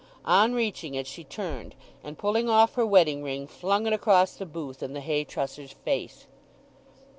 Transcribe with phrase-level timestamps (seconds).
[0.25, 4.47] On reaching it, she turned, and pulling off her wedding ring, flung it across the
[4.47, 6.25] booth in the hay trusser's face.